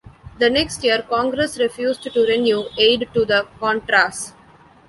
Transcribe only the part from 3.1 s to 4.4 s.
to the Contras.